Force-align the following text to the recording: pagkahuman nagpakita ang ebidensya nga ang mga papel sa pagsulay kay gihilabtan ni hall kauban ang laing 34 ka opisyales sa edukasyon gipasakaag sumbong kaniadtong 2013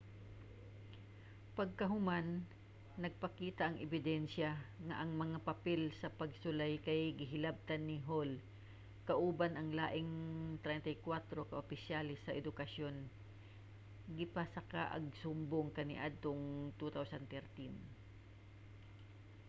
pagkahuman 1.57 2.27
nagpakita 3.05 3.61
ang 3.69 3.77
ebidensya 3.85 4.49
nga 4.87 4.95
ang 5.01 5.11
mga 5.21 5.37
papel 5.49 5.81
sa 6.01 6.13
pagsulay 6.19 6.73
kay 6.87 7.01
gihilabtan 7.19 7.81
ni 7.85 7.97
hall 8.09 8.31
kauban 9.07 9.53
ang 9.55 9.69
laing 9.79 10.11
34 10.65 11.49
ka 11.49 11.55
opisyales 11.63 12.19
sa 12.25 12.35
edukasyon 12.41 12.95
gipasakaag 14.17 15.05
sumbong 15.21 15.67
kaniadtong 15.77 16.43
2013 16.81 17.69